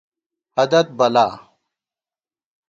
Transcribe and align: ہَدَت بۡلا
ہَدَت 0.55 0.87
بۡلا 0.97 1.27